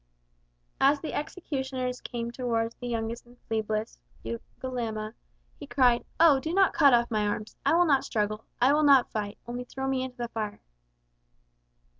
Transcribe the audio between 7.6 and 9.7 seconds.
I will not struggle, I will not fight only